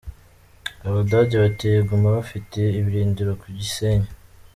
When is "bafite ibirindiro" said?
2.17-3.31